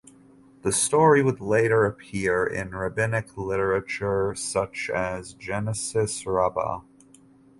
[0.63, 6.81] The story would later appear in rabbinic literature such as the Genesis Rabbah.